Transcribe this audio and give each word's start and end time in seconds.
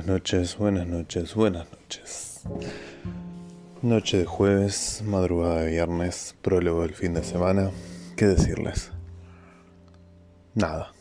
Buenas 0.00 0.14
noches, 0.14 0.56
buenas 0.56 0.86
noches, 0.86 1.34
buenas 1.34 1.66
noches. 1.72 2.40
Noche 3.82 4.16
de 4.16 4.24
jueves, 4.24 5.02
madrugada 5.04 5.60
de 5.60 5.72
viernes, 5.72 6.34
prólogo 6.40 6.80
del 6.80 6.94
fin 6.94 7.12
de 7.12 7.22
semana. 7.22 7.70
¿Qué 8.16 8.26
decirles? 8.26 8.92
Nada. 10.54 10.94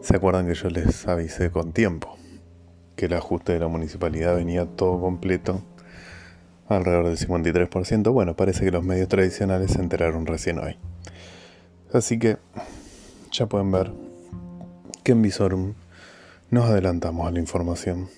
¿Se 0.00 0.16
acuerdan 0.16 0.48
que 0.48 0.54
yo 0.54 0.70
les 0.70 1.06
avisé 1.06 1.52
con 1.52 1.70
tiempo? 1.70 2.18
Que 2.96 3.06
el 3.06 3.12
ajuste 3.12 3.52
de 3.52 3.60
la 3.60 3.68
municipalidad 3.68 4.34
venía 4.34 4.66
todo 4.66 5.00
completo, 5.00 5.62
alrededor 6.66 7.06
del 7.06 7.16
53%. 7.16 8.12
Bueno, 8.12 8.34
parece 8.34 8.64
que 8.64 8.72
los 8.72 8.82
medios 8.82 9.06
tradicionales 9.06 9.70
se 9.70 9.80
enteraron 9.80 10.26
recién 10.26 10.58
hoy. 10.58 10.76
Así 11.92 12.18
que 12.18 12.38
ya 13.30 13.46
pueden 13.46 13.70
ver 13.70 13.92
que 15.04 15.12
en 15.12 15.22
Visorum 15.22 15.74
nos 16.50 16.70
adelantamos 16.70 17.26
a 17.28 17.30
la 17.30 17.40
información. 17.40 18.08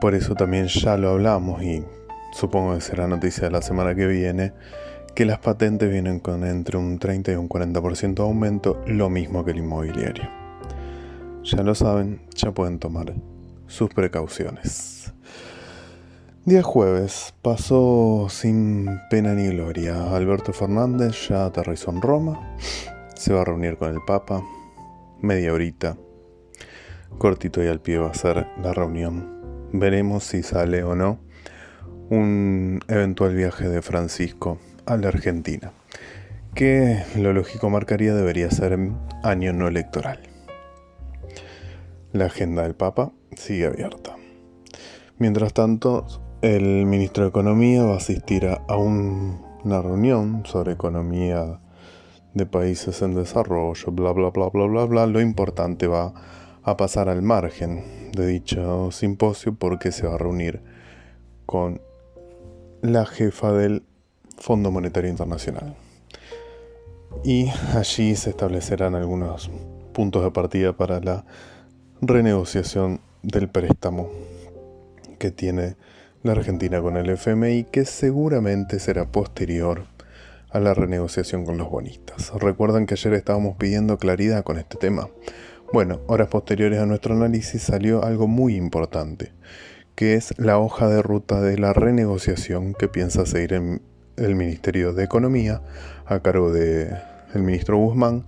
Por 0.00 0.14
eso 0.14 0.34
también 0.34 0.68
ya 0.68 0.96
lo 0.96 1.10
hablamos 1.10 1.62
y 1.62 1.84
supongo 2.32 2.74
que 2.74 2.80
será 2.80 3.06
noticia 3.06 3.44
de 3.44 3.50
la 3.50 3.62
semana 3.62 3.94
que 3.94 4.06
viene, 4.06 4.52
que 5.14 5.24
las 5.24 5.38
patentes 5.38 5.90
vienen 5.90 6.20
con 6.20 6.44
entre 6.46 6.78
un 6.78 6.98
30 6.98 7.32
y 7.32 7.34
un 7.34 7.48
40% 7.48 8.14
de 8.14 8.22
aumento, 8.22 8.82
lo 8.86 9.10
mismo 9.10 9.44
que 9.44 9.50
el 9.50 9.58
inmobiliario. 9.58 10.30
Ya 11.44 11.62
lo 11.62 11.74
saben, 11.74 12.22
ya 12.34 12.52
pueden 12.52 12.78
tomar 12.78 13.14
sus 13.66 13.90
precauciones. 13.90 15.12
Día 16.44 16.62
jueves 16.62 17.34
pasó 17.42 18.28
sin 18.30 18.88
pena 19.10 19.34
ni 19.34 19.48
gloria. 19.48 20.14
Alberto 20.14 20.54
Fernández 20.54 21.28
ya 21.28 21.44
aterrizó 21.44 21.90
en 21.90 22.00
Roma, 22.00 22.56
se 23.14 23.34
va 23.34 23.42
a 23.42 23.44
reunir 23.44 23.76
con 23.76 23.92
el 23.92 24.00
Papa, 24.06 24.42
media 25.20 25.52
horita 25.52 25.96
cortito 27.16 27.62
y 27.62 27.66
al 27.68 27.80
pie 27.80 27.98
va 27.98 28.10
a 28.10 28.14
ser 28.14 28.46
la 28.62 28.72
reunión. 28.74 29.68
Veremos 29.72 30.24
si 30.24 30.42
sale 30.42 30.82
o 30.82 30.94
no 30.94 31.18
un 32.10 32.80
eventual 32.88 33.34
viaje 33.34 33.68
de 33.68 33.82
Francisco 33.82 34.58
a 34.86 34.96
la 34.96 35.08
Argentina, 35.08 35.72
que 36.54 37.02
lo 37.16 37.32
lógico 37.32 37.70
marcaría 37.70 38.14
debería 38.14 38.50
ser 38.50 38.78
año 39.22 39.52
no 39.52 39.68
electoral. 39.68 40.20
La 42.12 42.26
agenda 42.26 42.62
del 42.62 42.74
Papa 42.74 43.12
sigue 43.36 43.66
abierta. 43.66 44.16
Mientras 45.18 45.52
tanto, 45.52 46.06
el 46.40 46.86
ministro 46.86 47.24
de 47.24 47.30
Economía 47.30 47.82
va 47.84 47.94
a 47.94 47.96
asistir 47.98 48.46
a, 48.46 48.76
una 48.76 49.82
reunión 49.82 50.44
sobre 50.46 50.72
economía 50.72 51.60
de 52.34 52.46
países 52.46 53.02
en 53.02 53.14
desarrollo, 53.14 53.90
bla, 53.92 54.12
bla, 54.12 54.30
bla, 54.30 54.48
bla, 54.48 54.66
bla, 54.66 54.84
bla. 54.84 55.06
Lo 55.06 55.20
importante 55.20 55.86
va 55.86 56.06
a 56.06 56.14
a 56.70 56.76
pasar 56.76 57.08
al 57.08 57.22
margen 57.22 58.10
de 58.12 58.26
dicho 58.26 58.90
simposio 58.90 59.54
porque 59.54 59.92
se 59.92 60.06
va 60.06 60.14
a 60.14 60.18
reunir 60.18 60.60
con 61.46 61.80
la 62.82 63.06
jefa 63.06 63.52
del 63.52 63.84
Fondo 64.38 64.70
Monetario 64.70 65.10
Internacional. 65.10 65.76
Y 67.24 67.48
allí 67.74 68.14
se 68.16 68.30
establecerán 68.30 68.94
algunos 68.94 69.50
puntos 69.92 70.22
de 70.22 70.30
partida 70.30 70.76
para 70.76 71.00
la 71.00 71.24
renegociación 72.00 73.00
del 73.22 73.48
préstamo 73.48 74.10
que 75.18 75.30
tiene 75.30 75.76
la 76.22 76.32
Argentina 76.32 76.80
con 76.80 76.96
el 76.96 77.10
FMI, 77.10 77.64
que 77.64 77.84
seguramente 77.84 78.78
será 78.78 79.10
posterior 79.10 79.86
a 80.50 80.60
la 80.60 80.74
renegociación 80.74 81.44
con 81.44 81.58
los 81.58 81.70
bonistas. 81.70 82.32
Recuerdan 82.34 82.86
que 82.86 82.94
ayer 82.94 83.14
estábamos 83.14 83.56
pidiendo 83.56 83.98
claridad 83.98 84.44
con 84.44 84.58
este 84.58 84.76
tema. 84.76 85.08
Bueno, 85.70 86.00
horas 86.06 86.28
posteriores 86.28 86.80
a 86.80 86.86
nuestro 86.86 87.14
análisis 87.14 87.62
salió 87.62 88.02
algo 88.02 88.26
muy 88.26 88.56
importante, 88.56 89.32
que 89.94 90.14
es 90.14 90.32
la 90.38 90.58
hoja 90.58 90.88
de 90.88 91.02
ruta 91.02 91.42
de 91.42 91.58
la 91.58 91.74
renegociación 91.74 92.72
que 92.72 92.88
piensa 92.88 93.26
seguir 93.26 93.52
el 93.52 94.34
Ministerio 94.34 94.94
de 94.94 95.04
Economía 95.04 95.60
a 96.06 96.20
cargo 96.20 96.50
del 96.50 96.96
ministro 97.34 97.76
Guzmán, 97.76 98.24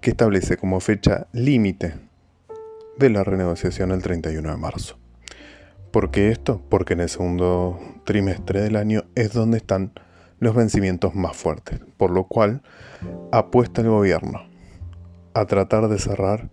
que 0.00 0.10
establece 0.10 0.56
como 0.56 0.80
fecha 0.80 1.28
límite 1.32 1.94
de 2.98 3.10
la 3.10 3.22
renegociación 3.22 3.92
el 3.92 4.02
31 4.02 4.50
de 4.50 4.56
marzo. 4.56 4.98
¿Por 5.92 6.10
qué 6.10 6.32
esto? 6.32 6.60
Porque 6.68 6.94
en 6.94 7.00
el 7.02 7.08
segundo 7.08 7.78
trimestre 8.04 8.62
del 8.62 8.74
año 8.74 9.04
es 9.14 9.32
donde 9.32 9.58
están 9.58 9.92
los 10.40 10.56
vencimientos 10.56 11.14
más 11.14 11.36
fuertes, 11.36 11.78
por 11.96 12.10
lo 12.10 12.24
cual 12.24 12.62
apuesta 13.30 13.80
el 13.80 13.90
gobierno 13.90 14.42
a 15.34 15.44
tratar 15.44 15.88
de 15.88 15.98
cerrar 16.00 16.50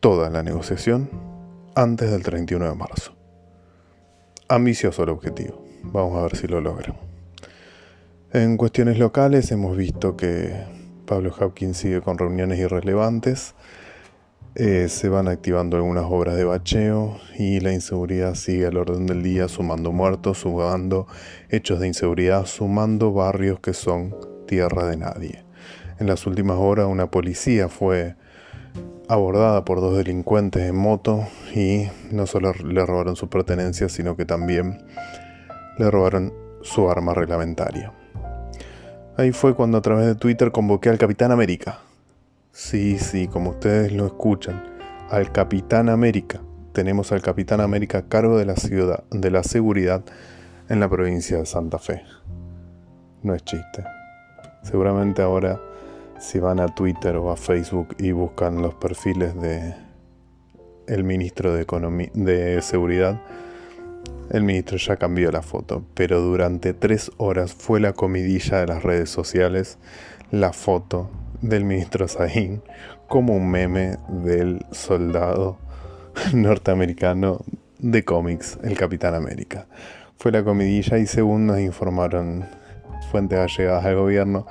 toda 0.00 0.30
la 0.30 0.42
negociación 0.42 1.10
antes 1.74 2.10
del 2.10 2.22
31 2.22 2.70
de 2.70 2.74
marzo. 2.74 3.12
Ambicioso 4.48 5.02
el 5.02 5.10
objetivo. 5.10 5.62
Vamos 5.82 6.18
a 6.18 6.22
ver 6.22 6.36
si 6.36 6.46
lo 6.46 6.60
logran. 6.60 6.96
En 8.32 8.56
cuestiones 8.56 8.98
locales 8.98 9.52
hemos 9.52 9.76
visto 9.76 10.16
que 10.16 10.64
Pablo 11.04 11.34
Hopkins 11.38 11.76
sigue 11.76 12.00
con 12.00 12.16
reuniones 12.16 12.58
irrelevantes. 12.58 13.54
Eh, 14.54 14.88
se 14.88 15.08
van 15.08 15.28
activando 15.28 15.76
algunas 15.76 16.04
obras 16.08 16.34
de 16.34 16.44
bacheo 16.44 17.18
y 17.38 17.60
la 17.60 17.72
inseguridad 17.72 18.34
sigue 18.34 18.66
al 18.66 18.78
orden 18.78 19.06
del 19.06 19.22
día, 19.22 19.48
sumando 19.48 19.92
muertos, 19.92 20.38
sumando 20.38 21.06
hechos 21.50 21.78
de 21.78 21.88
inseguridad, 21.88 22.46
sumando 22.46 23.12
barrios 23.12 23.60
que 23.60 23.74
son 23.74 24.16
tierra 24.46 24.86
de 24.86 24.96
nadie. 24.96 25.44
En 25.98 26.06
las 26.06 26.26
últimas 26.26 26.56
horas 26.56 26.86
una 26.86 27.10
policía 27.10 27.68
fue 27.68 28.16
abordada 29.08 29.64
por 29.64 29.80
dos 29.80 29.96
delincuentes 29.96 30.62
en 30.62 30.76
moto 30.76 31.26
y 31.54 31.88
no 32.12 32.26
solo 32.26 32.52
le 32.52 32.86
robaron 32.86 33.16
sus 33.16 33.28
pertenencias, 33.28 33.90
sino 33.90 34.16
que 34.16 34.24
también 34.24 34.84
le 35.78 35.90
robaron 35.90 36.32
su 36.62 36.90
arma 36.90 37.12
reglamentaria. 37.14 37.92
Ahí 39.16 39.32
fue 39.32 39.54
cuando 39.54 39.78
a 39.78 39.82
través 39.82 40.06
de 40.06 40.14
Twitter 40.14 40.52
convoqué 40.52 40.88
al 40.88 40.98
Capitán 40.98 41.32
América. 41.32 41.80
Sí, 42.52 42.98
sí, 42.98 43.26
como 43.26 43.50
ustedes 43.50 43.92
lo 43.92 44.06
escuchan, 44.06 44.62
al 45.10 45.32
Capitán 45.32 45.88
América. 45.88 46.40
Tenemos 46.72 47.10
al 47.10 47.20
Capitán 47.20 47.60
América 47.60 47.98
a 47.98 48.08
cargo 48.08 48.38
de 48.38 48.44
la 48.44 48.56
ciudad, 48.56 49.04
de 49.10 49.30
la 49.30 49.42
seguridad 49.42 50.02
en 50.68 50.78
la 50.78 50.88
provincia 50.88 51.38
de 51.38 51.46
Santa 51.46 51.78
Fe. 51.78 52.02
No 53.22 53.34
es 53.34 53.44
chiste. 53.44 53.84
Seguramente 54.62 55.22
ahora 55.22 55.60
si 56.20 56.38
van 56.38 56.60
a 56.60 56.68
Twitter 56.68 57.16
o 57.16 57.32
a 57.32 57.36
Facebook 57.36 57.96
y 57.98 58.12
buscan 58.12 58.60
los 58.60 58.74
perfiles 58.74 59.34
de 59.40 59.74
el 60.86 61.02
ministro 61.02 61.54
de 61.54 61.62
Economía 61.62 62.10
de 62.14 62.60
Seguridad, 62.62 63.20
el 64.30 64.44
ministro 64.44 64.76
ya 64.76 64.96
cambió 64.96 65.32
la 65.32 65.42
foto, 65.42 65.84
pero 65.94 66.20
durante 66.20 66.74
tres 66.74 67.10
horas 67.16 67.54
fue 67.54 67.80
la 67.80 67.94
comidilla 67.94 68.58
de 68.58 68.66
las 68.66 68.82
redes 68.82 69.08
sociales 69.08 69.78
la 70.30 70.52
foto 70.52 71.10
del 71.40 71.64
ministro 71.64 72.06
Sahin 72.06 72.62
como 73.08 73.34
un 73.34 73.50
meme 73.50 73.96
del 74.08 74.64
soldado 74.70 75.58
norteamericano 76.34 77.40
de 77.78 78.04
cómics, 78.04 78.58
el 78.62 78.76
Capitán 78.76 79.14
América. 79.14 79.66
Fue 80.18 80.30
la 80.30 80.44
comidilla 80.44 80.98
y 80.98 81.06
según 81.06 81.46
nos 81.46 81.60
informaron 81.60 82.44
fuentes 83.10 83.38
allegadas 83.38 83.86
al 83.86 83.96
gobierno, 83.96 84.46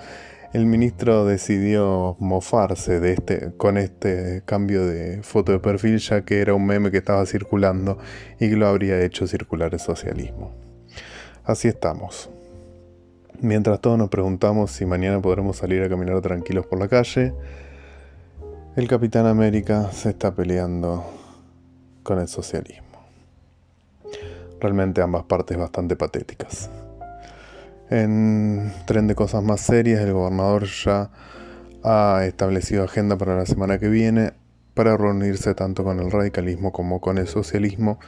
el 0.54 0.66
ministro 0.66 1.26
decidió 1.26 2.16
mofarse 2.20 3.00
de 3.00 3.14
este, 3.14 3.52
con 3.56 3.78
este 3.78 4.42
cambio 4.46 4.86
de 4.86 5.22
foto 5.22 5.52
de 5.52 5.60
perfil 5.60 6.00
ya 6.00 6.22
que 6.22 6.42
era 6.42 6.56
un 6.56 6.66
meme 6.66 6.90
que 6.90 6.98
estaba 6.98 7.26
circulando 7.26 8.00
y 8.40 8.50
que 8.50 8.56
lo 8.56 8.68
habría 8.68 9.00
hecho 9.02 9.28
circular 9.28 9.74
el 9.74 9.80
socialismo. 9.80 10.52
Así 11.44 11.68
estamos. 11.68 12.30
Mientras 13.42 13.80
todos 13.80 13.98
nos 13.98 14.10
preguntamos 14.10 14.72
si 14.72 14.86
mañana 14.86 15.22
podremos 15.22 15.58
salir 15.58 15.84
a 15.84 15.90
caminar 15.90 16.20
tranquilos 16.22 16.66
por 16.66 16.80
la 16.80 16.88
calle, 16.88 17.34
el 18.76 18.88
Capitán 18.88 19.28
América 19.28 19.92
se 19.92 20.10
está 20.10 20.34
peleando 20.34 21.06
con 22.04 22.20
el 22.20 22.28
socialismo. 22.28 22.86
Realmente 24.60 25.02
ambas 25.02 25.24
partes 25.24 25.58
bastante 25.58 25.96
patéticas. 25.96 26.70
En 27.90 28.72
tren 28.86 29.08
de 29.08 29.16
cosas 29.16 29.44
más 29.44 29.62
serias, 29.62 30.02
el 30.02 30.14
gobernador 30.14 30.66
ya 30.66 31.10
ha 31.84 32.24
establecido 32.26 32.84
agenda 32.84 33.18
para 33.18 33.36
la 33.36 33.46
semana 33.48 33.80
que 33.80 33.90
viene 33.90 34.34
para 34.76 34.96
reunirse 34.96 35.56
tanto 35.56 35.84
con 35.84 36.00
el 36.00 36.12
radicalismo 36.12 36.72
como 36.72 37.02
con 37.02 37.18
el 37.18 37.28
socialismo. 37.28 38.00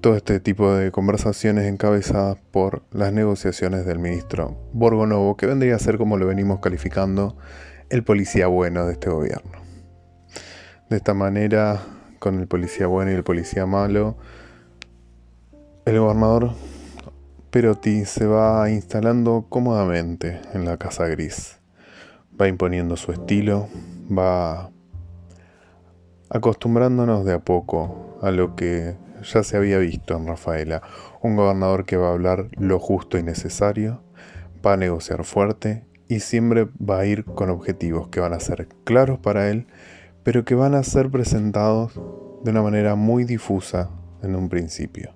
Todo 0.00 0.16
este 0.16 0.40
tipo 0.40 0.74
de 0.74 0.90
conversaciones 0.90 1.64
encabezadas 1.64 2.38
por 2.50 2.82
las 2.90 3.12
negociaciones 3.12 3.86
del 3.86 4.00
ministro 4.00 4.56
Borgonovo, 4.72 5.36
que 5.36 5.46
vendría 5.46 5.76
a 5.76 5.78
ser 5.78 5.96
como 5.96 6.16
lo 6.16 6.26
venimos 6.26 6.58
calificando 6.58 7.36
el 7.90 8.02
policía 8.02 8.48
bueno 8.48 8.84
de 8.84 8.94
este 8.94 9.10
gobierno. 9.10 9.52
De 10.90 10.96
esta 10.96 11.14
manera, 11.14 11.80
con 12.18 12.40
el 12.40 12.48
policía 12.48 12.88
bueno 12.88 13.12
y 13.12 13.14
el 13.14 13.24
policía 13.24 13.64
malo, 13.64 14.16
el 15.86 16.00
gobernador 16.00 16.50
Perotti 17.54 18.04
se 18.04 18.26
va 18.26 18.68
instalando 18.68 19.46
cómodamente 19.48 20.40
en 20.54 20.64
la 20.64 20.76
Casa 20.76 21.06
Gris. 21.06 21.60
Va 22.40 22.48
imponiendo 22.48 22.96
su 22.96 23.12
estilo, 23.12 23.68
va 24.10 24.72
acostumbrándonos 26.30 27.24
de 27.24 27.32
a 27.32 27.38
poco 27.38 28.18
a 28.22 28.32
lo 28.32 28.56
que 28.56 28.96
ya 29.22 29.44
se 29.44 29.56
había 29.56 29.78
visto 29.78 30.16
en 30.16 30.26
Rafaela. 30.26 30.82
Un 31.22 31.36
gobernador 31.36 31.84
que 31.84 31.96
va 31.96 32.08
a 32.08 32.12
hablar 32.14 32.48
lo 32.58 32.80
justo 32.80 33.18
y 33.18 33.22
necesario, 33.22 34.02
va 34.66 34.72
a 34.72 34.76
negociar 34.76 35.22
fuerte 35.22 35.86
y 36.08 36.18
siempre 36.18 36.66
va 36.82 36.98
a 36.98 37.06
ir 37.06 37.24
con 37.24 37.50
objetivos 37.50 38.08
que 38.08 38.18
van 38.18 38.32
a 38.32 38.40
ser 38.40 38.66
claros 38.82 39.20
para 39.20 39.48
él, 39.48 39.68
pero 40.24 40.44
que 40.44 40.56
van 40.56 40.74
a 40.74 40.82
ser 40.82 41.08
presentados 41.08 41.94
de 42.42 42.50
una 42.50 42.62
manera 42.62 42.96
muy 42.96 43.22
difusa 43.22 43.90
en 44.24 44.34
un 44.34 44.48
principio. 44.48 45.14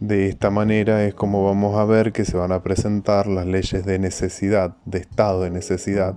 De 0.00 0.30
esta 0.30 0.48
manera 0.48 1.04
es 1.04 1.12
como 1.12 1.44
vamos 1.44 1.76
a 1.76 1.84
ver 1.84 2.12
que 2.12 2.24
se 2.24 2.34
van 2.34 2.52
a 2.52 2.62
presentar 2.62 3.26
las 3.26 3.44
leyes 3.44 3.84
de 3.84 3.98
necesidad, 3.98 4.74
de 4.86 4.96
estado 4.96 5.42
de 5.42 5.50
necesidad, 5.50 6.14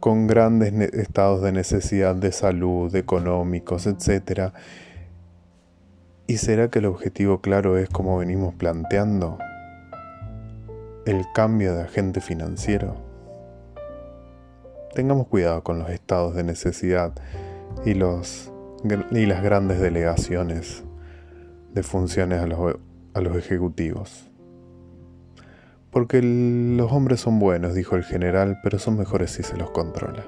con 0.00 0.26
grandes 0.26 0.72
estados 0.92 1.40
de 1.40 1.52
necesidad 1.52 2.16
de 2.16 2.32
salud, 2.32 2.92
económicos, 2.96 3.86
etc. 3.86 4.52
¿Y 6.26 6.38
será 6.38 6.70
que 6.70 6.80
el 6.80 6.86
objetivo 6.86 7.40
claro 7.40 7.78
es 7.78 7.88
como 7.88 8.18
venimos 8.18 8.52
planteando? 8.52 9.38
El 11.06 11.24
cambio 11.34 11.72
de 11.72 11.82
agente 11.82 12.20
financiero. 12.20 12.96
Tengamos 14.92 15.28
cuidado 15.28 15.62
con 15.62 15.78
los 15.78 15.88
estados 15.90 16.34
de 16.34 16.42
necesidad 16.42 17.12
y, 17.84 17.90
y 17.92 19.26
las 19.26 19.42
grandes 19.44 19.80
delegaciones 19.80 20.82
de 21.72 21.82
funciones 21.84 22.40
a 22.40 22.48
los 22.48 22.76
a 23.14 23.20
los 23.20 23.36
ejecutivos. 23.36 24.30
Porque 25.90 26.20
los 26.22 26.90
hombres 26.92 27.20
son 27.20 27.38
buenos, 27.38 27.74
dijo 27.74 27.96
el 27.96 28.04
general, 28.04 28.58
pero 28.62 28.78
son 28.78 28.98
mejores 28.98 29.30
si 29.30 29.44
se 29.44 29.56
los 29.56 29.70
controla. 29.70 30.24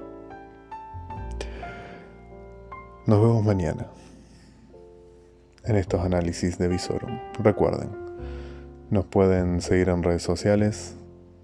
Nos 3.06 3.20
vemos 3.20 3.44
mañana 3.44 3.86
en 5.64 5.76
estos 5.76 6.00
análisis 6.00 6.58
de 6.58 6.68
Visorum. 6.68 7.18
Recuerden, 7.42 7.90
nos 8.90 9.06
pueden 9.06 9.60
seguir 9.60 9.88
en 9.88 10.04
redes 10.04 10.22
sociales, 10.22 10.96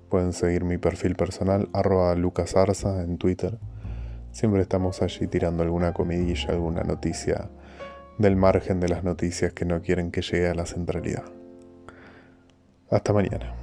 pueden 0.09 0.33
seguir 0.33 0.65
mi 0.65 0.79
perfil 0.79 1.17
personal, 1.17 1.69
arroba 1.73 2.15
lucasarza 2.15 3.03
en 3.03 3.19
Twitter. 3.19 3.59
Siempre 4.31 4.63
estamos 4.63 5.03
allí 5.03 5.27
tirando 5.27 5.65
alguna 5.65 5.93
comidilla, 5.93 6.51
alguna 6.51 6.83
noticia 6.85 7.51
del 8.19 8.37
margen 8.37 8.81
de 8.81 8.89
las 8.89 9.05
noticias 9.05 9.53
que 9.53 9.65
no 9.65 9.81
quieren 9.83 10.11
que 10.11 10.23
llegue 10.23 10.49
a 10.49 10.55
la 10.55 10.67
centralidad. 10.67 11.25
Hasta 12.91 13.13
mañana. 13.13 13.62